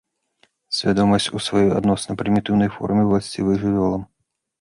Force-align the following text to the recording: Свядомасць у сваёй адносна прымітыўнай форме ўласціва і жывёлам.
Свядомасць 0.77 1.27
у 1.39 1.41
сваёй 1.47 1.69
адносна 1.79 2.15
прымітыўнай 2.21 2.71
форме 2.79 3.05
ўласціва 3.09 3.51
і 3.59 3.59
жывёлам. 3.65 4.03